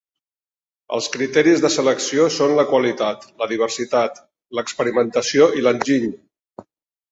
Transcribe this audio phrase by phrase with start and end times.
[0.95, 4.19] Els criteris de selecció són la qualitat, la diversitat,
[4.61, 6.13] l'experimentació i l'enginy.